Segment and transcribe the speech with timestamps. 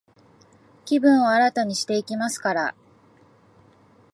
[0.83, 2.75] 気分を新たにしていきますから、